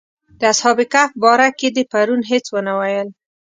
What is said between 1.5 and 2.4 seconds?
کې دې پرون